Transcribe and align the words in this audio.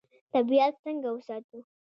طبیعت 0.33 0.73
څنګه 0.85 1.07
وساتو؟ 1.11 1.57